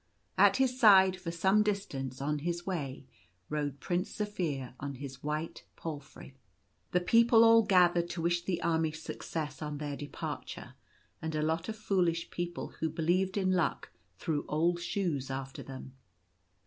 [0.35, 3.05] At his side, for some distance on his way,
[3.49, 6.33] rode Prince Zaphir on his white palfrey.
[6.91, 10.73] The people all gathered to wish the army success on their departure;
[11.21, 15.93] and a lot of foolish people who believed in luck threw old shoes after them.